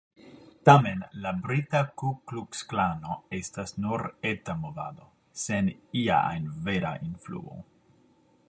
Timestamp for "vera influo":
6.71-7.63